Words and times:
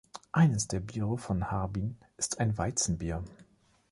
Eines 0.31 0.67
der 0.67 0.79
Biere 0.79 1.15
von 1.15 1.51
Harbin 1.51 1.95
ist 2.17 2.39
ein 2.39 2.57
Weizenbier. 2.57 3.23